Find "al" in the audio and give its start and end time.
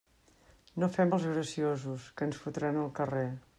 2.87-2.93